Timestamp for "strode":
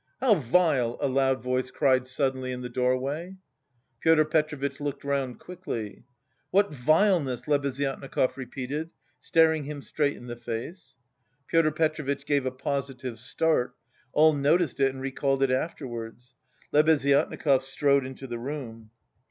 17.61-18.03